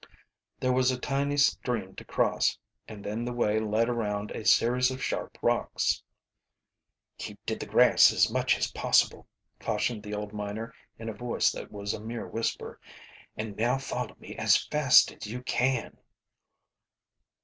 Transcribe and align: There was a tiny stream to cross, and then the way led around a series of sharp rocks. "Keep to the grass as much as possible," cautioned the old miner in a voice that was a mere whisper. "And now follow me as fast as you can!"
There 0.59 0.73
was 0.73 0.89
a 0.89 0.99
tiny 0.99 1.37
stream 1.37 1.93
to 1.95 2.03
cross, 2.03 2.57
and 2.87 3.03
then 3.03 3.23
the 3.23 3.31
way 3.33 3.59
led 3.59 3.87
around 3.87 4.31
a 4.31 4.43
series 4.43 4.89
of 4.89 5.03
sharp 5.03 5.37
rocks. 5.43 6.01
"Keep 7.19 7.45
to 7.45 7.55
the 7.55 7.67
grass 7.67 8.11
as 8.11 8.27
much 8.31 8.57
as 8.57 8.71
possible," 8.71 9.27
cautioned 9.59 10.01
the 10.01 10.15
old 10.15 10.33
miner 10.33 10.73
in 10.97 11.07
a 11.07 11.13
voice 11.13 11.51
that 11.51 11.71
was 11.71 11.93
a 11.93 11.99
mere 12.01 12.25
whisper. 12.25 12.79
"And 13.37 13.55
now 13.55 13.77
follow 13.77 14.15
me 14.19 14.35
as 14.37 14.65
fast 14.65 15.11
as 15.11 15.27
you 15.27 15.43
can!" 15.43 15.97